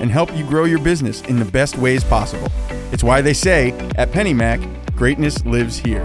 and 0.00 0.10
help 0.10 0.34
you 0.36 0.44
grow 0.44 0.64
your 0.64 0.80
business 0.80 1.22
in 1.22 1.38
the 1.38 1.44
best 1.44 1.78
ways 1.78 2.02
possible. 2.02 2.48
It's 2.92 3.04
why 3.04 3.20
they 3.20 3.34
say 3.34 3.72
at 3.96 4.10
PennyMac, 4.10 4.96
greatness 4.96 5.44
lives 5.44 5.78
here. 5.78 6.04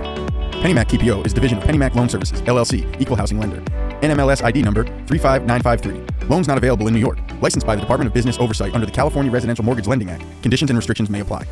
PennyMac 0.62 0.86
TPO 0.86 1.26
is 1.26 1.34
division 1.34 1.58
of 1.58 1.64
PennyMac 1.64 1.96
Loan 1.96 2.10
Services, 2.10 2.42
LLC, 2.44 3.02
equal 3.02 3.16
housing 3.16 3.40
lender. 3.40 3.62
NMLS 4.02 4.44
ID 4.44 4.62
number 4.62 4.84
35953. 5.08 6.28
Loans 6.28 6.48
not 6.48 6.58
available 6.58 6.88
in 6.88 6.94
New 6.94 7.00
York. 7.00 7.20
Licensed 7.42 7.66
by 7.66 7.76
the 7.76 7.82
Department 7.82 8.08
of 8.08 8.14
Business 8.14 8.38
Oversight 8.40 8.74
under 8.74 8.86
the 8.86 8.92
California 8.92 9.32
Residential 9.32 9.64
Mortgage 9.64 9.88
Lending 9.88 10.10
Act. 10.10 10.24
Conditions 10.42 10.70
and 10.70 10.78
restrictions 10.78 11.10
may 11.10 11.22
apply. 11.22 11.46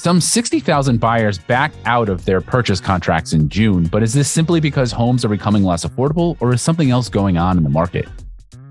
Some 0.00 0.18
60,000 0.18 0.98
buyers 0.98 1.36
backed 1.36 1.76
out 1.84 2.08
of 2.08 2.24
their 2.24 2.40
purchase 2.40 2.80
contracts 2.80 3.34
in 3.34 3.50
June, 3.50 3.84
but 3.84 4.02
is 4.02 4.14
this 4.14 4.30
simply 4.30 4.58
because 4.58 4.92
homes 4.92 5.26
are 5.26 5.28
becoming 5.28 5.62
less 5.62 5.84
affordable 5.84 6.38
or 6.40 6.54
is 6.54 6.62
something 6.62 6.90
else 6.90 7.10
going 7.10 7.36
on 7.36 7.58
in 7.58 7.64
the 7.64 7.68
market? 7.68 8.08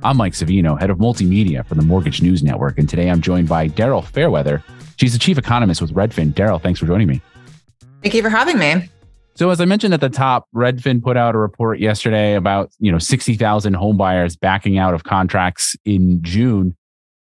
I'm 0.02 0.17
Mike 0.17 0.33
Savino, 0.33 0.79
head 0.79 0.89
of 0.89 0.97
multimedia 0.97 1.63
for 1.67 1.75
the 1.75 1.83
Mortgage 1.83 2.23
News 2.23 2.41
Network, 2.41 2.80
and 2.80 2.89
today 2.89 3.11
I'm 3.11 3.21
joined 3.21 3.47
by 3.47 3.69
Daryl 3.69 4.03
Fairweather. 4.03 4.63
She's 4.95 5.13
the 5.13 5.19
chief 5.19 5.38
economist 5.38 5.83
with 5.83 5.94
Redfin. 5.94 6.33
Daryl, 6.33 6.59
thanks 6.59 6.80
for 6.80 6.88
joining 6.88 7.08
me. 7.08 7.21
Thank 8.02 8.16
you 8.16 8.23
for 8.23 8.30
having 8.30 8.58
me. 8.58 8.89
So 9.36 9.52
as 9.52 9.61
I 9.61 9.66
mentioned 9.66 9.93
at 9.93 10.02
the 10.02 10.09
top, 10.09 10.47
Redfin 10.55 10.99
put 10.99 11.16
out 11.16 11.36
a 11.36 11.38
report 11.38 11.80
yesterday 11.80 12.33
about, 12.33 12.71
you 12.80 12.91
know, 12.91 12.97
60,000 12.97 13.75
homebuyers 13.75 14.39
backing 14.39 14.80
out 14.80 14.95
of 14.95 15.03
contracts 15.03 15.75
in 15.86 16.23
June 16.23 16.75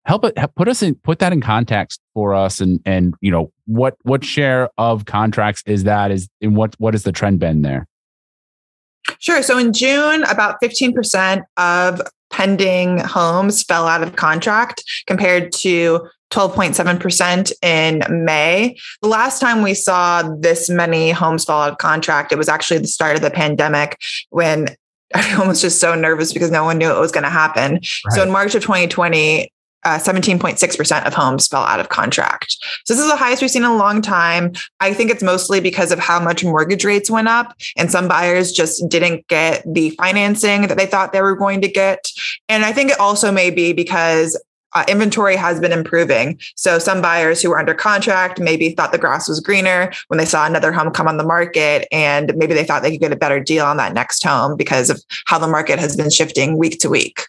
help 0.07 0.23
it 0.23 0.35
put 0.55 0.67
us 0.67 0.81
in 0.81 0.95
put 0.95 1.19
that 1.19 1.31
in 1.31 1.41
context 1.41 2.01
for 2.13 2.33
us 2.33 2.59
and 2.59 2.79
and 2.85 3.13
you 3.21 3.29
know 3.29 3.51
what 3.65 3.95
what 4.03 4.23
share 4.23 4.69
of 4.77 5.05
contracts 5.05 5.61
is 5.67 5.83
that 5.83 6.09
is 6.09 6.27
in 6.41 6.55
what 6.55 6.73
what 6.79 6.95
is 6.95 7.03
the 7.03 7.11
trend 7.11 7.39
been 7.39 7.61
there 7.61 7.87
sure 9.19 9.43
so 9.43 9.57
in 9.57 9.73
june 9.73 10.23
about 10.23 10.59
15% 10.61 11.43
of 11.57 12.01
pending 12.29 12.99
homes 12.99 13.63
fell 13.63 13.87
out 13.87 14.01
of 14.01 14.15
contract 14.15 14.83
compared 15.07 15.51
to 15.51 16.07
12.7% 16.31 17.53
in 17.61 18.25
May. 18.25 18.77
The 19.01 19.07
last 19.07 19.39
time 19.39 19.61
we 19.61 19.73
saw 19.73 20.23
this 20.39 20.69
many 20.69 21.11
homes 21.11 21.45
fall 21.45 21.61
out 21.61 21.71
of 21.71 21.77
contract, 21.77 22.33
it 22.33 22.37
was 22.37 22.49
actually 22.49 22.79
the 22.79 22.87
start 22.87 23.15
of 23.15 23.21
the 23.21 23.31
pandemic 23.31 23.97
when 24.29 24.67
everyone 25.15 25.47
was 25.47 25.61
just 25.61 25.79
so 25.79 25.95
nervous 25.95 26.33
because 26.33 26.51
no 26.51 26.65
one 26.65 26.77
knew 26.77 26.91
it 26.91 26.99
was 26.99 27.13
going 27.13 27.23
to 27.23 27.29
happen. 27.29 27.75
Right. 27.75 27.81
So 28.09 28.23
in 28.23 28.29
March 28.29 28.55
of 28.55 28.61
2020, 28.61 29.49
uh, 29.87 29.97
17.6% 29.97 31.07
of 31.07 31.13
homes 31.13 31.47
fell 31.47 31.61
out 31.61 31.79
of 31.79 31.87
contract. 31.87 32.57
So 32.83 32.93
this 32.93 33.01
is 33.01 33.09
the 33.09 33.15
highest 33.15 33.41
we've 33.41 33.49
seen 33.49 33.63
in 33.63 33.71
a 33.71 33.77
long 33.77 34.01
time. 34.01 34.51
I 34.81 34.93
think 34.93 35.09
it's 35.09 35.23
mostly 35.23 35.61
because 35.61 35.93
of 35.93 35.99
how 35.99 36.19
much 36.19 36.43
mortgage 36.43 36.83
rates 36.83 37.09
went 37.09 37.29
up 37.29 37.55
and 37.77 37.89
some 37.89 38.09
buyers 38.09 38.51
just 38.51 38.89
didn't 38.89 39.25
get 39.29 39.63
the 39.65 39.91
financing 39.91 40.67
that 40.67 40.77
they 40.77 40.87
thought 40.87 41.13
they 41.13 41.21
were 41.21 41.37
going 41.37 41.61
to 41.61 41.69
get. 41.69 42.11
And 42.49 42.65
I 42.65 42.73
think 42.73 42.91
it 42.91 42.99
also 42.99 43.31
may 43.31 43.49
be 43.49 43.71
because 43.71 44.37
uh, 44.75 44.83
inventory 44.89 45.37
has 45.37 45.61
been 45.61 45.71
improving. 45.71 46.37
So 46.57 46.79
some 46.79 47.01
buyers 47.01 47.41
who 47.41 47.49
were 47.49 47.57
under 47.57 47.73
contract 47.73 48.41
maybe 48.41 48.71
thought 48.71 48.91
the 48.91 48.97
grass 48.97 49.29
was 49.29 49.39
greener 49.39 49.93
when 50.09 50.17
they 50.17 50.25
saw 50.25 50.45
another 50.45 50.73
home 50.73 50.91
come 50.91 51.07
on 51.07 51.15
the 51.15 51.23
market, 51.23 51.87
and 51.93 52.35
maybe 52.35 52.53
they 52.53 52.65
thought 52.65 52.83
they 52.83 52.91
could 52.91 52.99
get 52.99 53.13
a 53.13 53.15
better 53.15 53.39
deal 53.39 53.65
on 53.65 53.77
that 53.77 53.93
next 53.93 54.21
home 54.21 54.57
because 54.57 54.89
of 54.89 55.01
how 55.27 55.39
the 55.39 55.47
market 55.47 55.79
has 55.79 55.95
been 55.95 56.09
shifting 56.09 56.57
week 56.57 56.77
to 56.79 56.89
week 56.89 57.21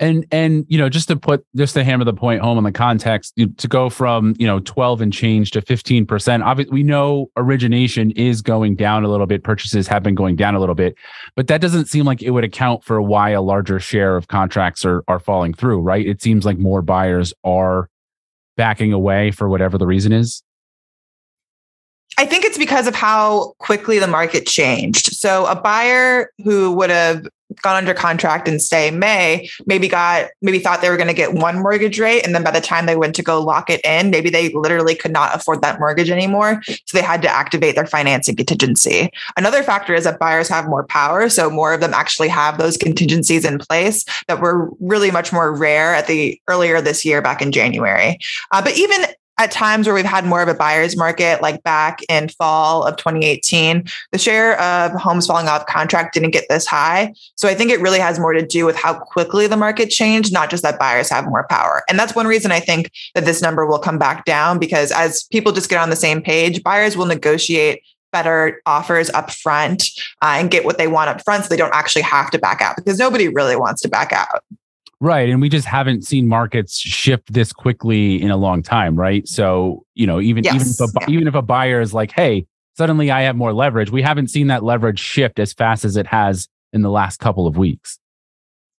and 0.00 0.26
and 0.32 0.64
you 0.68 0.78
know 0.78 0.88
just 0.88 1.08
to 1.08 1.16
put 1.16 1.44
just 1.54 1.74
to 1.74 1.84
hammer 1.84 2.04
the 2.04 2.12
point 2.12 2.40
home 2.40 2.58
on 2.58 2.64
the 2.64 2.72
context 2.72 3.38
to 3.56 3.68
go 3.68 3.88
from 3.88 4.34
you 4.38 4.46
know 4.46 4.58
12 4.60 5.02
and 5.02 5.12
change 5.12 5.50
to 5.52 5.60
15% 5.60 6.44
obviously 6.44 6.72
we 6.72 6.82
know 6.82 7.30
origination 7.36 8.10
is 8.12 8.42
going 8.42 8.74
down 8.74 9.04
a 9.04 9.08
little 9.08 9.26
bit. 9.26 9.44
Purchases 9.44 9.86
have 9.86 10.02
been 10.02 10.14
going 10.14 10.36
down 10.36 10.54
a 10.54 10.60
little 10.60 10.74
bit. 10.74 10.96
But 11.36 11.46
that 11.48 11.60
doesn't 11.60 11.86
seem 11.86 12.04
like 12.04 12.22
it 12.22 12.30
would 12.30 12.44
account 12.44 12.84
for 12.84 13.00
why 13.02 13.30
a 13.30 13.42
larger 13.42 13.78
share 13.78 14.16
of 14.16 14.28
contracts 14.28 14.84
are 14.84 15.04
are 15.06 15.20
falling 15.20 15.54
through 15.54 15.80
right? 15.80 16.06
It 16.06 16.22
seems 16.22 16.44
like 16.44 16.58
more 16.58 16.82
buyers 16.82 17.32
are 17.44 17.88
backing 18.56 18.92
away 18.92 19.30
for 19.30 19.48
whatever 19.48 19.78
the 19.78 19.86
reason 19.86 20.12
is 20.12 20.42
I 22.18 22.26
think 22.26 22.44
it's 22.44 22.58
because 22.58 22.86
of 22.86 22.94
how 22.94 23.54
quickly 23.58 23.98
the 23.98 24.06
market 24.06 24.46
changed. 24.46 25.14
So 25.14 25.46
a 25.46 25.54
buyer 25.54 26.30
who 26.44 26.72
would 26.72 26.90
have 26.90 27.26
gone 27.62 27.76
under 27.76 27.94
contract 27.94 28.46
in 28.46 28.60
say 28.60 28.90
May, 28.90 29.48
maybe 29.66 29.88
got 29.88 30.28
maybe 30.40 30.60
thought 30.60 30.82
they 30.82 30.90
were 30.90 30.96
going 30.96 31.08
to 31.08 31.14
get 31.14 31.34
one 31.34 31.60
mortgage 31.60 31.98
rate, 31.98 32.24
and 32.24 32.34
then 32.34 32.44
by 32.44 32.50
the 32.50 32.60
time 32.60 32.86
they 32.86 32.96
went 32.96 33.16
to 33.16 33.22
go 33.22 33.40
lock 33.40 33.68
it 33.70 33.80
in, 33.84 34.10
maybe 34.10 34.30
they 34.30 34.50
literally 34.50 34.94
could 34.94 35.12
not 35.12 35.34
afford 35.34 35.60
that 35.62 35.80
mortgage 35.80 36.10
anymore, 36.10 36.62
so 36.64 36.96
they 36.96 37.02
had 37.02 37.22
to 37.22 37.28
activate 37.28 37.74
their 37.74 37.86
financing 37.86 38.36
contingency. 38.36 39.10
Another 39.36 39.62
factor 39.62 39.94
is 39.94 40.04
that 40.04 40.18
buyers 40.18 40.48
have 40.48 40.68
more 40.68 40.84
power, 40.86 41.28
so 41.28 41.50
more 41.50 41.72
of 41.72 41.80
them 41.80 41.92
actually 41.92 42.28
have 42.28 42.58
those 42.58 42.76
contingencies 42.76 43.44
in 43.44 43.58
place 43.58 44.04
that 44.28 44.40
were 44.40 44.70
really 44.78 45.10
much 45.10 45.32
more 45.32 45.52
rare 45.52 45.94
at 45.94 46.06
the 46.06 46.40
earlier 46.48 46.80
this 46.80 47.04
year 47.04 47.20
back 47.20 47.42
in 47.42 47.50
January. 47.50 48.18
Uh, 48.52 48.62
but 48.62 48.76
even 48.76 49.06
at 49.40 49.50
times 49.50 49.86
where 49.86 49.94
we've 49.94 50.04
had 50.04 50.26
more 50.26 50.42
of 50.42 50.48
a 50.48 50.54
buyer's 50.54 50.98
market, 50.98 51.40
like 51.40 51.62
back 51.62 52.00
in 52.10 52.28
fall 52.28 52.84
of 52.84 52.98
2018, 52.98 53.84
the 54.12 54.18
share 54.18 54.60
of 54.60 54.92
homes 54.92 55.26
falling 55.26 55.48
off 55.48 55.64
contract 55.64 56.12
didn't 56.12 56.32
get 56.32 56.44
this 56.50 56.66
high. 56.66 57.14
So 57.36 57.48
I 57.48 57.54
think 57.54 57.70
it 57.70 57.80
really 57.80 58.00
has 58.00 58.18
more 58.18 58.34
to 58.34 58.46
do 58.46 58.66
with 58.66 58.76
how 58.76 58.98
quickly 58.98 59.46
the 59.46 59.56
market 59.56 59.88
changed, 59.88 60.30
not 60.30 60.50
just 60.50 60.62
that 60.62 60.78
buyers 60.78 61.08
have 61.08 61.24
more 61.24 61.46
power. 61.48 61.82
And 61.88 61.98
that's 61.98 62.14
one 62.14 62.26
reason 62.26 62.52
I 62.52 62.60
think 62.60 62.90
that 63.14 63.24
this 63.24 63.40
number 63.40 63.64
will 63.64 63.78
come 63.78 63.98
back 63.98 64.26
down 64.26 64.58
because 64.58 64.92
as 64.92 65.22
people 65.24 65.52
just 65.52 65.70
get 65.70 65.80
on 65.80 65.88
the 65.88 65.96
same 65.96 66.20
page, 66.20 66.62
buyers 66.62 66.94
will 66.94 67.06
negotiate 67.06 67.82
better 68.12 68.60
offers 68.66 69.08
up 69.10 69.30
front 69.30 69.84
uh, 70.20 70.34
and 70.36 70.50
get 70.50 70.66
what 70.66 70.76
they 70.76 70.88
want 70.88 71.08
up 71.08 71.24
front 71.24 71.44
so 71.44 71.48
they 71.48 71.56
don't 71.56 71.74
actually 71.74 72.02
have 72.02 72.30
to 72.30 72.38
back 72.38 72.60
out 72.60 72.76
because 72.76 72.98
nobody 72.98 73.28
really 73.28 73.56
wants 73.56 73.80
to 73.80 73.88
back 73.88 74.12
out. 74.12 74.42
Right. 75.00 75.30
And 75.30 75.40
we 75.40 75.48
just 75.48 75.66
haven't 75.66 76.04
seen 76.04 76.28
markets 76.28 76.78
shift 76.78 77.32
this 77.32 77.52
quickly 77.52 78.20
in 78.20 78.30
a 78.30 78.36
long 78.36 78.62
time, 78.62 78.96
right? 78.96 79.26
So, 79.26 79.84
you 79.94 80.06
know, 80.06 80.20
even 80.20 80.44
yes. 80.44 80.54
even 80.54 80.66
if 80.68 80.80
a, 80.80 81.00
yeah. 81.00 81.14
even 81.14 81.28
if 81.28 81.34
a 81.34 81.42
buyer 81.42 81.80
is 81.80 81.94
like, 81.94 82.12
"Hey, 82.12 82.46
suddenly 82.76 83.10
I 83.10 83.22
have 83.22 83.34
more 83.34 83.54
leverage." 83.54 83.90
We 83.90 84.02
haven't 84.02 84.28
seen 84.28 84.48
that 84.48 84.62
leverage 84.62 84.98
shift 84.98 85.38
as 85.38 85.54
fast 85.54 85.86
as 85.86 85.96
it 85.96 86.06
has 86.06 86.48
in 86.74 86.82
the 86.82 86.90
last 86.90 87.18
couple 87.18 87.46
of 87.46 87.56
weeks. 87.56 87.98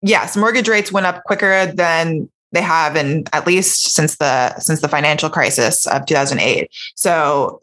Yes, 0.03 0.37
mortgage 0.37 0.67
rates 0.67 0.91
went 0.91 1.07
up 1.07 1.23
quicker 1.23 1.65
than 1.65 2.29
they 2.51 2.61
have 2.61 2.95
in 2.95 3.23
at 3.33 3.47
least 3.47 3.93
since 3.93 4.17
the 4.17 4.57
since 4.59 4.81
the 4.81 4.87
financial 4.87 5.29
crisis 5.29 5.87
of 5.87 6.05
2008. 6.05 6.69
So 6.95 7.61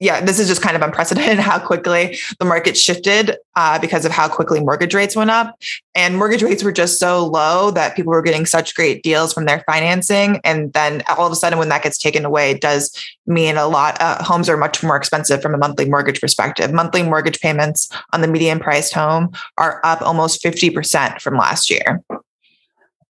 yeah, 0.00 0.22
this 0.22 0.38
is 0.38 0.48
just 0.48 0.62
kind 0.62 0.74
of 0.74 0.82
unprecedented 0.82 1.38
how 1.38 1.58
quickly 1.58 2.18
the 2.38 2.46
market 2.46 2.76
shifted 2.76 3.36
uh, 3.54 3.78
because 3.78 4.06
of 4.06 4.12
how 4.12 4.28
quickly 4.28 4.58
mortgage 4.58 4.94
rates 4.94 5.14
went 5.14 5.30
up. 5.30 5.56
And 5.94 6.16
mortgage 6.16 6.42
rates 6.42 6.64
were 6.64 6.72
just 6.72 6.98
so 6.98 7.26
low 7.26 7.70
that 7.72 7.94
people 7.94 8.10
were 8.10 8.22
getting 8.22 8.46
such 8.46 8.74
great 8.74 9.02
deals 9.02 9.34
from 9.34 9.44
their 9.44 9.62
financing. 9.70 10.40
And 10.42 10.72
then 10.72 11.02
all 11.18 11.26
of 11.26 11.32
a 11.32 11.36
sudden, 11.36 11.58
when 11.58 11.68
that 11.68 11.82
gets 11.82 11.98
taken 11.98 12.24
away, 12.24 12.52
it 12.52 12.62
does 12.62 12.96
mean 13.26 13.56
a 13.56 13.68
lot. 13.68 14.00
Uh, 14.00 14.22
homes 14.24 14.48
are 14.48 14.56
much 14.56 14.82
more 14.82 14.96
expensive 14.96 15.42
from 15.42 15.54
a 15.54 15.58
monthly 15.58 15.88
mortgage 15.88 16.20
perspective. 16.20 16.72
Monthly 16.72 17.02
mortgage 17.02 17.38
payments 17.40 17.88
on 18.12 18.22
the 18.22 18.28
median 18.28 18.58
priced 18.58 18.94
home 18.94 19.30
are 19.58 19.80
up 19.84 20.00
almost 20.00 20.42
50% 20.42 21.20
from 21.20 21.36
last 21.36 21.70
year 21.70 22.02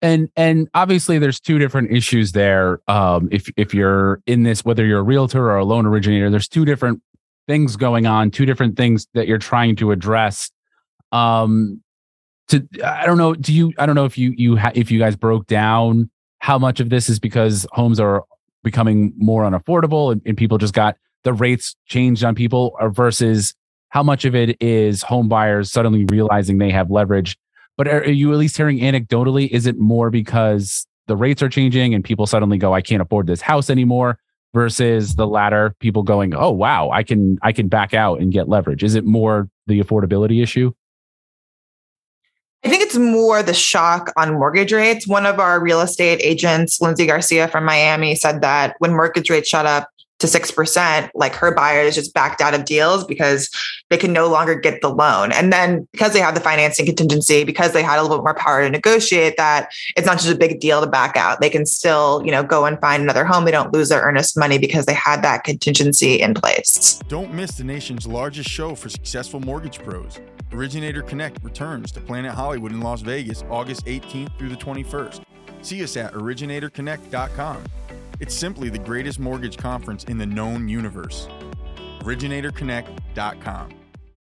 and 0.02 0.28
and 0.36 0.68
obviously 0.74 1.18
there's 1.18 1.40
two 1.40 1.58
different 1.58 1.92
issues 1.92 2.32
there. 2.32 2.80
Um, 2.88 3.28
if 3.32 3.48
if 3.56 3.72
you're 3.72 4.20
in 4.26 4.42
this 4.42 4.64
whether 4.64 4.84
you're 4.84 5.00
a 5.00 5.04
realtor 5.04 5.50
or 5.50 5.56
a 5.56 5.64
loan 5.64 5.86
originator 5.86 6.28
there's 6.28 6.48
two 6.48 6.64
different 6.64 7.00
things 7.48 7.76
going 7.76 8.06
on 8.06 8.30
two 8.30 8.46
different 8.46 8.76
things 8.76 9.06
that 9.14 9.26
you're 9.26 9.38
trying 9.38 9.76
to 9.76 9.92
address. 9.92 10.50
Um 11.12 11.82
to 12.48 12.66
i 12.84 13.06
don't 13.06 13.18
know 13.18 13.34
do 13.34 13.52
you 13.52 13.72
i 13.78 13.86
don't 13.86 13.94
know 13.94 14.04
if 14.04 14.18
you 14.18 14.34
you 14.36 14.56
ha- 14.56 14.72
if 14.74 14.90
you 14.90 14.98
guys 14.98 15.16
broke 15.16 15.46
down 15.46 16.10
how 16.40 16.58
much 16.58 16.80
of 16.80 16.90
this 16.90 17.08
is 17.08 17.18
because 17.18 17.66
homes 17.72 18.00
are 18.00 18.24
becoming 18.64 19.12
more 19.16 19.44
unaffordable 19.44 20.12
and, 20.12 20.20
and 20.26 20.36
people 20.36 20.58
just 20.58 20.74
got 20.74 20.96
the 21.24 21.32
rates 21.32 21.76
changed 21.86 22.24
on 22.24 22.34
people 22.34 22.76
versus 22.90 23.54
how 23.90 24.02
much 24.02 24.24
of 24.24 24.34
it 24.34 24.56
is 24.60 25.02
home 25.02 25.28
buyers 25.28 25.70
suddenly 25.70 26.04
realizing 26.06 26.58
they 26.58 26.70
have 26.70 26.90
leverage 26.90 27.36
but 27.82 27.92
are, 27.92 28.08
you 28.08 28.32
at 28.32 28.38
least 28.38 28.56
hearing 28.56 28.78
anecdotally? 28.78 29.48
Is 29.48 29.66
it 29.66 29.76
more 29.76 30.08
because 30.08 30.86
the 31.08 31.16
rates 31.16 31.42
are 31.42 31.48
changing 31.48 31.94
and 31.94 32.04
people 32.04 32.28
suddenly 32.28 32.56
go, 32.56 32.72
I 32.72 32.80
can't 32.80 33.02
afford 33.02 33.26
this 33.26 33.40
house 33.40 33.68
anymore? 33.70 34.20
Versus 34.54 35.16
the 35.16 35.26
latter, 35.26 35.74
people 35.80 36.04
going, 36.04 36.32
oh 36.32 36.52
wow, 36.52 36.90
I 36.90 37.02
can 37.02 37.38
I 37.42 37.50
can 37.50 37.66
back 37.66 37.92
out 37.92 38.20
and 38.20 38.30
get 38.30 38.48
leverage. 38.48 38.84
Is 38.84 38.94
it 38.94 39.04
more 39.04 39.48
the 39.66 39.80
affordability 39.80 40.42
issue? 40.42 40.72
I 42.62 42.68
think 42.68 42.82
it's 42.84 42.96
more 42.96 43.42
the 43.42 43.54
shock 43.54 44.12
on 44.16 44.34
mortgage 44.34 44.72
rates. 44.72 45.08
One 45.08 45.26
of 45.26 45.40
our 45.40 45.60
real 45.60 45.80
estate 45.80 46.20
agents, 46.22 46.80
Lindsay 46.80 47.06
Garcia 47.06 47.48
from 47.48 47.64
Miami, 47.64 48.14
said 48.14 48.42
that 48.42 48.76
when 48.78 48.92
mortgage 48.92 49.28
rates 49.28 49.48
shot 49.48 49.66
up 49.66 49.88
to 50.22 50.26
6%, 50.26 51.10
like 51.14 51.34
her 51.34 51.54
buyers 51.54 51.94
just 51.94 52.14
backed 52.14 52.40
out 52.40 52.54
of 52.54 52.64
deals 52.64 53.04
because 53.04 53.50
they 53.90 53.98
can 53.98 54.12
no 54.12 54.28
longer 54.28 54.54
get 54.54 54.80
the 54.80 54.88
loan. 54.88 55.32
And 55.32 55.52
then 55.52 55.86
because 55.92 56.12
they 56.12 56.20
have 56.20 56.34
the 56.34 56.40
financing 56.40 56.86
contingency, 56.86 57.44
because 57.44 57.72
they 57.72 57.82
had 57.82 57.98
a 57.98 58.02
little 58.02 58.18
bit 58.18 58.24
more 58.24 58.34
power 58.34 58.62
to 58.62 58.70
negotiate 58.70 59.36
that, 59.36 59.70
it's 59.96 60.06
not 60.06 60.18
just 60.18 60.30
a 60.30 60.34
big 60.34 60.60
deal 60.60 60.80
to 60.80 60.86
back 60.86 61.16
out. 61.16 61.40
They 61.40 61.50
can 61.50 61.66
still, 61.66 62.22
you 62.24 62.30
know, 62.30 62.42
go 62.42 62.64
and 62.64 62.80
find 62.80 63.02
another 63.02 63.24
home. 63.24 63.44
They 63.44 63.50
don't 63.50 63.72
lose 63.72 63.90
their 63.90 64.00
earnest 64.00 64.38
money 64.38 64.58
because 64.58 64.86
they 64.86 64.94
had 64.94 65.22
that 65.22 65.44
contingency 65.44 66.20
in 66.20 66.34
place. 66.34 67.00
Don't 67.08 67.34
miss 67.34 67.52
the 67.52 67.64
nation's 67.64 68.06
largest 68.06 68.48
show 68.48 68.74
for 68.74 68.88
successful 68.88 69.40
mortgage 69.40 69.80
pros. 69.80 70.20
Originator 70.52 71.02
Connect 71.02 71.42
returns 71.42 71.92
to 71.92 72.00
Planet 72.00 72.32
Hollywood 72.32 72.72
in 72.72 72.80
Las 72.80 73.00
Vegas 73.00 73.42
August 73.50 73.86
18th 73.86 74.38
through 74.38 74.50
the 74.50 74.56
21st. 74.56 75.22
See 75.62 75.82
us 75.82 75.96
at 75.96 76.12
originatorconnect.com. 76.12 77.64
It's 78.20 78.34
simply 78.34 78.68
the 78.68 78.78
greatest 78.78 79.18
mortgage 79.18 79.56
conference 79.56 80.04
in 80.04 80.18
the 80.18 80.26
known 80.26 80.68
universe. 80.68 81.28
originatorconnect.com. 82.00 83.74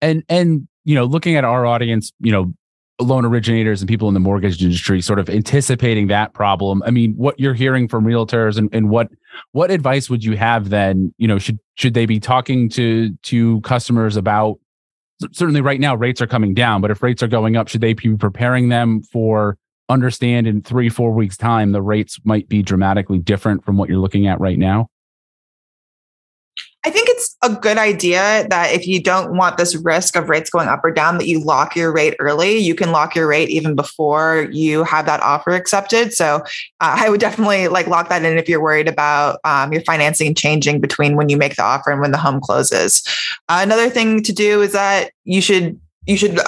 And 0.01 0.24
and 0.29 0.68
you 0.83 0.95
know, 0.95 1.06
looking 1.06 1.35
at 1.35 1.44
our 1.44 1.65
audience, 1.65 2.12
you 2.19 2.31
know, 2.31 2.53
loan 3.00 3.25
originators 3.25 3.81
and 3.81 3.88
people 3.88 4.07
in 4.07 4.13
the 4.13 4.19
mortgage 4.19 4.63
industry 4.63 5.01
sort 5.01 5.19
of 5.19 5.29
anticipating 5.29 6.07
that 6.07 6.33
problem. 6.33 6.81
I 6.85 6.91
mean, 6.91 7.13
what 7.13 7.39
you're 7.39 7.53
hearing 7.53 7.88
from 7.88 8.06
realtors 8.06 8.57
and, 8.57 8.69
and 8.74 8.89
what 8.89 9.09
what 9.51 9.69
advice 9.69 10.09
would 10.09 10.24
you 10.24 10.35
have 10.38 10.69
then? 10.69 11.13
You 11.18 11.27
know, 11.27 11.38
should 11.38 11.59
should 11.75 11.94
they 11.94 12.06
be 12.06 12.19
talking 12.19 12.69
to 12.69 13.13
to 13.24 13.62
customers 13.62 14.18
about 14.18 14.59
certainly 15.31 15.62
right 15.62 15.79
now 15.79 15.95
rates 15.95 16.21
are 16.21 16.27
coming 16.27 16.53
down, 16.53 16.81
but 16.81 16.91
if 16.91 17.01
rates 17.03 17.21
are 17.24 17.27
going 17.27 17.56
up, 17.56 17.68
should 17.68 17.81
they 17.81 17.94
be 17.94 18.15
preparing 18.15 18.69
them 18.69 19.01
for 19.03 19.57
understand 19.89 20.48
in 20.48 20.62
three, 20.62 20.89
four 20.89 21.12
weeks' 21.12 21.38
time, 21.38 21.72
the 21.72 21.81
rates 21.81 22.19
might 22.24 22.50
be 22.50 22.62
dramatically 22.62 23.19
different 23.19 23.63
from 23.63 23.78
what 23.78 23.89
you're 23.89 24.00
looking 24.00 24.28
at 24.28 24.39
right 24.39 24.57
now? 24.57 24.89
I 26.86 26.89
think 26.89 27.10
it's 27.10 27.36
a 27.44 27.50
good 27.50 27.78
idea 27.78 28.48
that 28.50 28.72
if 28.72 28.88
you 28.88 29.04
don't 29.04 29.36
want 29.36 29.57
this 29.57 29.75
risk 29.75 30.16
of 30.16 30.30
rates 30.30 30.50
going 30.50 30.69
up 30.69 30.86
or 30.86 30.92
down, 30.92 31.18
that 31.18 31.28
you 31.28 31.44
lock 31.44 31.75
your 31.75 31.92
rate 31.92 32.16
early. 32.18 32.57
You 32.60 32.75
can 32.75 32.94
lock 32.94 33.13
your 33.13 33.28
rate 33.28 33.50
even 33.50 33.75
before 33.75 34.48
you 34.51 34.86
have 34.86 35.06
that 35.06 35.22
offer 35.22 35.51
accepted. 35.51 36.13
So 36.13 36.36
uh, 36.36 36.39
I 36.80 37.10
would 37.10 37.19
definitely 37.19 37.68
like 37.68 37.88
lock 37.88 38.07
that 38.07 38.24
in 38.24 38.38
if 38.38 38.48
you're 38.48 38.62
worried 38.62 38.88
about 38.88 39.39
um, 39.44 39.74
your 39.74 39.81
financing 39.81 40.34
changing 40.34 40.80
between 40.80 41.18
when 41.18 41.28
you 41.28 41.36
make 41.36 41.57
the 41.57 41.63
offer 41.63 41.92
and 41.92 42.00
when 42.00 42.12
the 42.12 42.18
home 42.18 42.39
closes. 42.39 43.04
Uh, 43.50 43.60
another 43.62 43.89
thing 43.89 44.24
to 44.24 44.31
do 44.31 44.62
is 44.62 44.72
that 44.72 45.12
you 45.25 45.42
should 45.42 45.80
you 46.06 46.16
should 46.16 46.39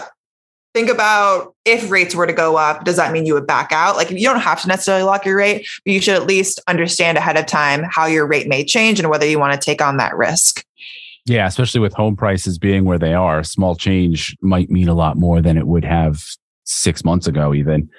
think 0.80 0.90
about 0.90 1.56
if 1.66 1.92
rates 1.92 2.16
were 2.16 2.26
to 2.26 2.32
go 2.32 2.56
up, 2.56 2.86
does 2.86 2.96
that 2.96 3.12
mean 3.12 3.26
you 3.26 3.34
would 3.34 3.46
back 3.46 3.74
out? 3.74 3.98
Like 3.98 4.10
you 4.10 4.26
don't 4.26 4.40
have 4.40 4.62
to 4.62 4.68
necessarily 4.68 5.04
lock 5.04 5.26
your 5.26 5.36
rate, 5.36 5.68
but 5.84 5.92
you 5.92 6.00
should 6.00 6.16
at 6.16 6.26
least 6.26 6.62
understand 6.68 7.18
ahead 7.18 7.38
of 7.38 7.46
time 7.46 7.84
how 7.84 8.06
your 8.06 8.26
rate 8.26 8.48
may 8.48 8.64
change 8.64 8.98
and 8.98 9.10
whether 9.10 9.26
you 9.26 9.40
want 9.40 9.54
to 9.54 9.60
take 9.60 9.82
on 9.82 9.98
that 9.98 10.16
risk. 10.16 10.64
Yeah, 11.26 11.48
especially 11.48 11.82
with 11.82 11.94
home 11.94 12.16
prices 12.16 12.58
being 12.58 12.86
where 12.86 12.98
they 12.98 13.14
are, 13.14 13.44
small 13.44 13.76
change 13.76 14.38
might 14.42 14.70
mean 14.70 14.88
a 14.88 14.94
lot 14.94 15.18
more 15.18 15.42
than 15.42 15.58
it 15.58 15.68
would 15.68 15.84
have 15.84 16.24
six 16.64 17.04
months 17.04 17.28
ago, 17.28 17.54
even. 17.54 17.90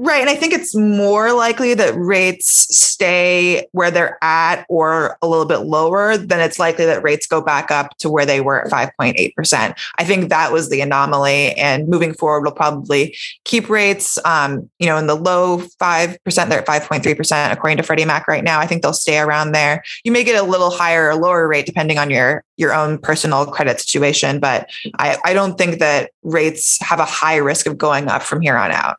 Right. 0.00 0.20
And 0.20 0.30
I 0.30 0.36
think 0.36 0.52
it's 0.52 0.76
more 0.76 1.32
likely 1.32 1.74
that 1.74 1.92
rates 1.96 2.72
stay 2.76 3.66
where 3.72 3.90
they're 3.90 4.16
at 4.22 4.64
or 4.68 5.18
a 5.22 5.26
little 5.26 5.44
bit 5.44 5.62
lower 5.62 6.16
than 6.16 6.38
it's 6.38 6.60
likely 6.60 6.86
that 6.86 7.02
rates 7.02 7.26
go 7.26 7.40
back 7.40 7.72
up 7.72 7.96
to 7.98 8.08
where 8.08 8.24
they 8.24 8.40
were 8.40 8.64
at 8.64 8.70
5.8%. 8.70 9.76
I 9.98 10.04
think 10.04 10.28
that 10.28 10.52
was 10.52 10.70
the 10.70 10.80
anomaly. 10.82 11.52
And 11.54 11.88
moving 11.88 12.14
forward, 12.14 12.42
we'll 12.42 12.52
probably 12.52 13.16
keep 13.42 13.68
rates, 13.68 14.24
um, 14.24 14.70
you 14.78 14.86
know, 14.86 14.98
in 14.98 15.08
the 15.08 15.16
low 15.16 15.58
5%. 15.58 16.18
They're 16.48 16.60
at 16.60 16.66
5.3% 16.66 17.50
according 17.50 17.78
to 17.78 17.82
Freddie 17.82 18.04
Mac 18.04 18.28
right 18.28 18.44
now. 18.44 18.60
I 18.60 18.68
think 18.68 18.82
they'll 18.82 18.92
stay 18.92 19.18
around 19.18 19.50
there. 19.50 19.82
You 20.04 20.12
may 20.12 20.22
get 20.22 20.40
a 20.40 20.46
little 20.46 20.70
higher 20.70 21.08
or 21.08 21.16
lower 21.16 21.48
rate 21.48 21.66
depending 21.66 21.98
on 21.98 22.08
your 22.08 22.44
your 22.56 22.72
own 22.72 22.98
personal 22.98 23.46
credit 23.46 23.80
situation. 23.80 24.38
But 24.38 24.70
I, 24.98 25.16
I 25.24 25.32
don't 25.32 25.58
think 25.58 25.80
that 25.80 26.10
rates 26.22 26.78
have 26.82 27.00
a 27.00 27.04
high 27.04 27.36
risk 27.36 27.66
of 27.66 27.78
going 27.78 28.06
up 28.06 28.22
from 28.22 28.40
here 28.40 28.56
on 28.56 28.70
out 28.70 28.96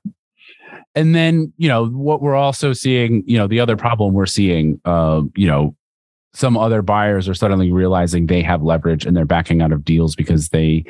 and 0.99 1.15
then 1.15 1.53
you 1.57 1.69
know 1.69 1.85
what 1.87 2.21
we're 2.21 2.35
also 2.35 2.73
seeing 2.73 3.23
you 3.25 3.37
know 3.37 3.47
the 3.47 3.59
other 3.59 3.77
problem 3.77 4.13
we're 4.13 4.25
seeing 4.25 4.81
uh, 4.83 5.21
you 5.35 5.47
know 5.47 5.73
some 6.33 6.57
other 6.57 6.81
buyers 6.81 7.27
are 7.27 7.33
suddenly 7.33 7.71
realizing 7.71 8.25
they 8.25 8.43
have 8.43 8.61
leverage 8.61 9.05
and 9.05 9.15
they're 9.15 9.25
backing 9.25 9.61
out 9.61 9.71
of 9.71 9.83
deals 9.83 10.15
because 10.15 10.49
they 10.49 10.83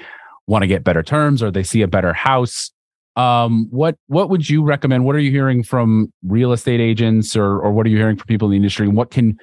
want 0.47 0.63
to 0.63 0.67
get 0.67 0.83
better 0.83 1.03
terms 1.03 1.41
or 1.41 1.51
they 1.51 1.63
see 1.63 1.81
a 1.81 1.87
better 1.87 2.11
house. 2.11 2.71
Um, 3.15 3.67
what 3.69 3.95
what 4.07 4.29
would 4.29 4.49
you 4.49 4.63
recommend? 4.63 5.05
What 5.05 5.15
are 5.15 5.19
you 5.19 5.31
hearing 5.31 5.63
from 5.63 6.11
real 6.23 6.53
estate 6.53 6.81
agents 6.81 7.35
or 7.35 7.59
or 7.59 7.71
what 7.71 7.85
are 7.85 7.89
you 7.89 7.97
hearing 7.97 8.17
from 8.17 8.27
people 8.27 8.47
in 8.47 8.51
the 8.51 8.57
industry? 8.57 8.87
And 8.87 8.97
what 8.97 9.11
can 9.11 9.37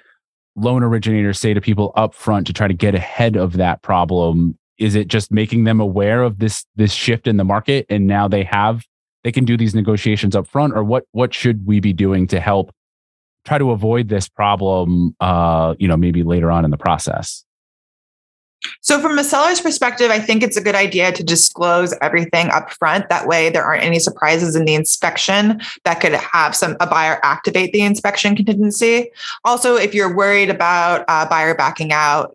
loan 0.56 0.82
originators 0.82 1.38
say 1.38 1.54
to 1.54 1.60
people 1.60 1.92
up 1.94 2.12
front 2.12 2.46
to 2.48 2.52
try 2.52 2.66
to 2.66 2.74
get 2.74 2.94
ahead 2.94 3.36
of 3.36 3.54
that 3.54 3.82
problem? 3.82 4.58
Is 4.78 4.96
it 4.96 5.08
just 5.08 5.30
making 5.30 5.64
them 5.64 5.80
aware 5.80 6.22
of 6.22 6.40
this 6.40 6.64
this 6.74 6.92
shift 6.92 7.28
in 7.28 7.36
the 7.36 7.44
market 7.44 7.86
and 7.88 8.08
now 8.08 8.26
they 8.26 8.42
have 8.42 8.82
they 9.26 9.32
can 9.32 9.44
do 9.44 9.56
these 9.56 9.74
negotiations 9.74 10.36
up 10.36 10.46
front 10.46 10.72
or 10.76 10.84
what 10.84 11.02
what 11.10 11.34
should 11.34 11.66
we 11.66 11.80
be 11.80 11.92
doing 11.92 12.28
to 12.28 12.38
help 12.38 12.72
try 13.44 13.58
to 13.58 13.72
avoid 13.72 14.08
this 14.08 14.28
problem 14.28 15.16
uh 15.18 15.74
you 15.80 15.88
know 15.88 15.96
maybe 15.96 16.22
later 16.22 16.48
on 16.48 16.64
in 16.64 16.70
the 16.70 16.78
process 16.78 17.44
so, 18.80 19.00
from 19.00 19.18
a 19.18 19.22
seller's 19.22 19.60
perspective, 19.60 20.10
I 20.10 20.18
think 20.18 20.42
it's 20.42 20.56
a 20.56 20.62
good 20.62 20.74
idea 20.74 21.12
to 21.12 21.22
disclose 21.22 21.94
everything 22.00 22.48
up 22.48 22.72
front. 22.72 23.08
That 23.10 23.28
way, 23.28 23.50
there 23.50 23.62
aren't 23.62 23.84
any 23.84 23.98
surprises 23.98 24.56
in 24.56 24.64
the 24.64 24.74
inspection 24.74 25.60
that 25.84 26.00
could 26.00 26.14
have 26.14 26.56
some 26.56 26.74
a 26.80 26.86
buyer 26.86 27.20
activate 27.22 27.72
the 27.72 27.82
inspection 27.82 28.34
contingency. 28.34 29.10
Also, 29.44 29.76
if 29.76 29.94
you're 29.94 30.16
worried 30.16 30.48
about 30.48 31.04
a 31.06 31.26
buyer 31.26 31.54
backing 31.54 31.92
out, 31.92 32.34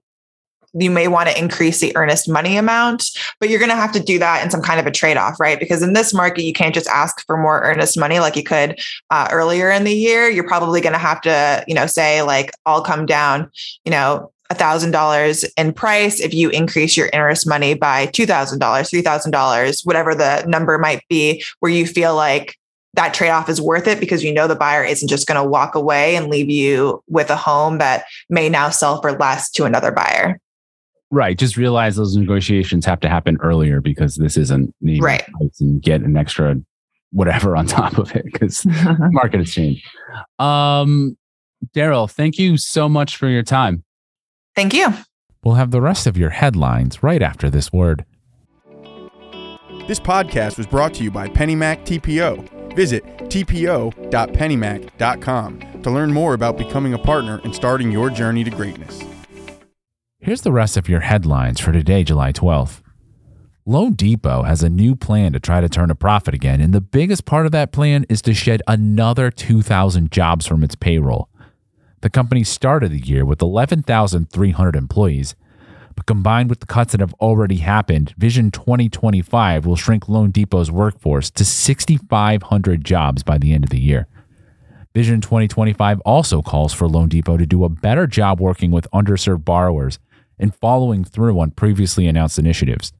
you 0.73 0.89
may 0.89 1.07
want 1.07 1.29
to 1.29 1.37
increase 1.37 1.79
the 1.79 1.95
earnest 1.95 2.29
money 2.29 2.57
amount, 2.57 3.09
but 3.39 3.49
you're 3.49 3.59
going 3.59 3.69
to 3.69 3.75
have 3.75 3.91
to 3.91 3.99
do 3.99 4.19
that 4.19 4.43
in 4.43 4.49
some 4.49 4.61
kind 4.61 4.79
of 4.79 4.85
a 4.85 4.91
trade 4.91 5.17
off, 5.17 5.39
right? 5.39 5.59
Because 5.59 5.81
in 5.81 5.93
this 5.93 6.13
market, 6.13 6.43
you 6.43 6.53
can't 6.53 6.73
just 6.73 6.87
ask 6.87 7.25
for 7.25 7.37
more 7.37 7.61
earnest 7.61 7.97
money 7.97 8.19
like 8.19 8.35
you 8.35 8.43
could 8.43 8.79
uh, 9.09 9.27
earlier 9.31 9.69
in 9.69 9.83
the 9.83 9.93
year. 9.93 10.29
You're 10.29 10.47
probably 10.47 10.81
going 10.81 10.93
to 10.93 10.99
have 10.99 11.21
to, 11.21 11.63
you 11.67 11.75
know, 11.75 11.87
say 11.87 12.21
like, 12.21 12.51
I'll 12.65 12.83
come 12.83 13.05
down, 13.05 13.51
you 13.85 13.91
know, 13.91 14.31
$1,000 14.51 15.45
in 15.57 15.73
price 15.73 16.19
if 16.19 16.33
you 16.33 16.49
increase 16.49 16.97
your 16.97 17.09
earnest 17.13 17.47
money 17.47 17.73
by 17.73 18.07
$2,000, 18.07 18.59
$3,000, 18.59 19.85
whatever 19.85 20.13
the 20.13 20.43
number 20.47 20.77
might 20.77 21.07
be, 21.09 21.43
where 21.59 21.71
you 21.71 21.85
feel 21.85 22.15
like 22.15 22.57
that 22.93 23.13
trade 23.13 23.29
off 23.29 23.47
is 23.47 23.61
worth 23.61 23.87
it 23.87 23.99
because 23.99 24.23
you 24.23 24.33
know 24.33 24.47
the 24.47 24.55
buyer 24.55 24.83
isn't 24.83 25.07
just 25.07 25.27
going 25.27 25.41
to 25.41 25.49
walk 25.49 25.75
away 25.75 26.15
and 26.15 26.29
leave 26.29 26.49
you 26.49 27.01
with 27.07 27.29
a 27.29 27.37
home 27.37 27.77
that 27.77 28.03
may 28.29 28.49
now 28.49 28.69
sell 28.69 29.01
for 29.01 29.13
less 29.13 29.49
to 29.51 29.63
another 29.63 29.91
buyer. 29.91 30.39
Right. 31.11 31.37
Just 31.37 31.57
realize 31.57 31.97
those 31.97 32.15
negotiations 32.15 32.85
have 32.85 33.01
to 33.01 33.09
happen 33.09 33.37
earlier 33.41 33.81
because 33.81 34.15
this 34.15 34.37
isn't 34.37 34.73
right 34.99 35.27
and 35.59 35.81
get 35.81 36.01
an 36.01 36.15
extra 36.15 36.55
whatever 37.11 37.57
on 37.57 37.65
top 37.67 37.97
of 37.97 38.15
it 38.15 38.23
because 38.25 38.65
market 39.11 39.39
has 39.39 39.51
changed. 39.51 39.85
Um, 40.39 41.17
Daryl, 41.75 42.09
thank 42.09 42.39
you 42.39 42.55
so 42.57 42.89
much 42.89 43.17
for 43.17 43.27
your 43.27 43.43
time. 43.43 43.83
Thank 44.55 44.73
you. 44.73 44.93
We'll 45.43 45.55
have 45.55 45.71
the 45.71 45.81
rest 45.81 46.07
of 46.07 46.17
your 46.17 46.29
headlines 46.29 47.03
right 47.03 47.21
after 47.21 47.49
this 47.49 47.73
word. 47.73 48.05
This 49.87 49.99
podcast 49.99 50.57
was 50.57 50.67
brought 50.67 50.93
to 50.95 51.03
you 51.03 51.11
by 51.11 51.27
PennyMac 51.27 51.85
TPO. 51.85 52.73
Visit 52.75 53.05
tpo.pennymac.com 53.05 55.59
to 55.81 55.91
learn 55.91 56.13
more 56.13 56.33
about 56.35 56.57
becoming 56.57 56.93
a 56.93 56.97
partner 56.97 57.41
and 57.43 57.53
starting 57.53 57.91
your 57.91 58.09
journey 58.09 58.45
to 58.45 58.49
greatness. 58.49 59.03
Here's 60.23 60.41
the 60.41 60.51
rest 60.51 60.77
of 60.77 60.87
your 60.87 60.99
headlines 60.99 61.59
for 61.59 61.71
today, 61.71 62.03
July 62.03 62.31
12th. 62.31 62.83
loanDepot 63.67 64.45
has 64.45 64.61
a 64.61 64.69
new 64.69 64.95
plan 64.95 65.33
to 65.33 65.39
try 65.39 65.61
to 65.61 65.67
turn 65.67 65.89
a 65.89 65.95
profit 65.95 66.35
again, 66.35 66.61
and 66.61 66.75
the 66.75 66.79
biggest 66.79 67.25
part 67.25 67.47
of 67.47 67.51
that 67.53 67.71
plan 67.71 68.05
is 68.07 68.21
to 68.21 68.35
shed 68.35 68.61
another 68.67 69.31
2,000 69.31 70.11
jobs 70.11 70.45
from 70.45 70.63
its 70.63 70.75
payroll. 70.75 71.27
The 72.01 72.11
company 72.11 72.43
started 72.43 72.91
the 72.91 72.99
year 72.99 73.25
with 73.25 73.41
11,300 73.41 74.75
employees, 74.75 75.33
but 75.95 76.05
combined 76.05 76.51
with 76.51 76.59
the 76.59 76.67
cuts 76.67 76.91
that 76.91 77.01
have 77.01 77.15
already 77.15 77.57
happened, 77.57 78.13
Vision 78.15 78.51
2025 78.51 79.65
will 79.65 79.75
shrink 79.75 80.05
loanDepot's 80.05 80.69
workforce 80.69 81.31
to 81.31 81.43
6,500 81.43 82.85
jobs 82.85 83.23
by 83.23 83.39
the 83.39 83.55
end 83.55 83.63
of 83.63 83.71
the 83.71 83.81
year. 83.81 84.05
Vision 84.93 85.19
2025 85.19 85.99
also 86.01 86.43
calls 86.43 86.73
for 86.73 86.87
loanDepot 86.87 87.39
to 87.39 87.47
do 87.47 87.63
a 87.63 87.69
better 87.69 88.05
job 88.05 88.39
working 88.39 88.69
with 88.69 88.87
underserved 88.91 89.43
borrowers 89.43 89.97
and 90.41 90.53
following 90.55 91.05
through 91.05 91.39
on 91.39 91.51
previously 91.51 92.07
announced 92.07 92.37
initiatives. 92.37 92.91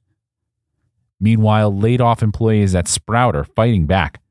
Meanwhile, 1.20 1.78
laid 1.78 2.00
off 2.00 2.24
employees 2.24 2.74
at 2.74 2.88
Sprout 2.88 3.36
are 3.36 3.44
fighting 3.44 3.86
back. 3.86 4.22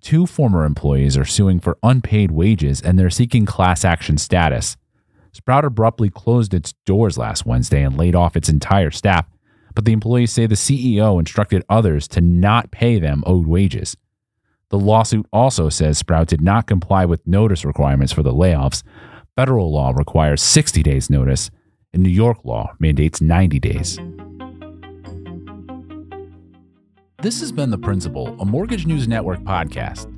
Two 0.00 0.26
former 0.26 0.64
employees 0.64 1.16
are 1.16 1.24
suing 1.24 1.60
for 1.60 1.78
unpaid 1.82 2.30
wages 2.30 2.80
and 2.80 2.98
they're 2.98 3.10
seeking 3.10 3.46
class 3.46 3.84
action 3.84 4.18
status. 4.18 4.76
Sprout 5.32 5.64
abruptly 5.64 6.10
closed 6.10 6.52
its 6.52 6.72
doors 6.84 7.16
last 7.16 7.46
Wednesday 7.46 7.82
and 7.82 7.96
laid 7.96 8.14
off 8.14 8.36
its 8.36 8.48
entire 8.48 8.90
staff, 8.90 9.26
but 9.74 9.84
the 9.84 9.92
employees 9.92 10.32
say 10.32 10.46
the 10.46 10.54
CEO 10.54 11.18
instructed 11.18 11.64
others 11.68 12.08
to 12.08 12.20
not 12.20 12.70
pay 12.70 12.98
them 12.98 13.22
owed 13.26 13.46
wages. 13.46 13.96
The 14.70 14.78
lawsuit 14.78 15.26
also 15.32 15.68
says 15.68 15.98
Sprout 15.98 16.28
did 16.28 16.40
not 16.40 16.66
comply 16.66 17.04
with 17.04 17.26
notice 17.26 17.64
requirements 17.64 18.12
for 18.12 18.22
the 18.22 18.32
layoffs. 18.32 18.82
Federal 19.36 19.72
law 19.72 19.92
requires 19.94 20.42
60 20.42 20.82
days 20.82 21.08
notice, 21.08 21.50
and 21.92 22.02
New 22.02 22.08
York 22.10 22.38
law 22.44 22.74
mandates 22.78 23.20
90 23.20 23.60
days. 23.60 23.98
This 27.20 27.40
has 27.40 27.52
been 27.52 27.70
The 27.70 27.78
Principal, 27.78 28.34
a 28.40 28.44
Mortgage 28.44 28.86
News 28.86 29.06
Network 29.06 29.40
podcast. 29.40 30.08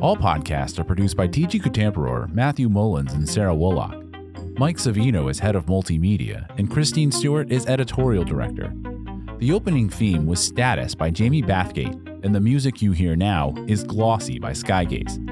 All 0.00 0.16
podcasts 0.16 0.78
are 0.78 0.84
produced 0.84 1.16
by 1.16 1.28
TG 1.28 1.60
Kutamperor, 1.60 2.32
Matthew 2.32 2.68
Mullins, 2.68 3.12
and 3.12 3.28
Sarah 3.28 3.54
Wollock. 3.54 3.98
Mike 4.58 4.76
Savino 4.76 5.30
is 5.30 5.38
head 5.38 5.56
of 5.56 5.66
multimedia, 5.66 6.46
and 6.58 6.70
Christine 6.70 7.10
Stewart 7.10 7.50
is 7.50 7.66
editorial 7.66 8.24
director. 8.24 8.72
The 9.38 9.52
opening 9.52 9.90
theme 9.90 10.26
was 10.26 10.42
Status 10.42 10.94
by 10.94 11.10
Jamie 11.10 11.42
Bathgate, 11.42 12.24
and 12.24 12.34
the 12.34 12.40
music 12.40 12.80
you 12.80 12.92
hear 12.92 13.16
now 13.16 13.54
is 13.66 13.82
Glossy 13.82 14.38
by 14.38 14.52
Skygaze. 14.52 15.31